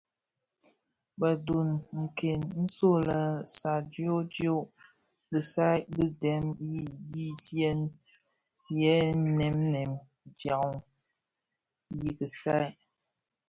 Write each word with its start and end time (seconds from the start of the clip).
Bëdhub 1.19 1.81
këň 2.17 2.41
nso 2.63 2.91
lè 3.07 3.21
sadioodioo 3.59 4.61
bisai 5.29 5.79
bị 5.93 6.05
dèm 6.21 6.45
i 6.71 6.71
ndigsièn 6.85 7.79
yè 8.79 8.95
nèm 9.37 9.57
nèm 9.73 9.91
dyan 10.39 10.71
i 12.07 12.09
kisaï. 12.17 12.67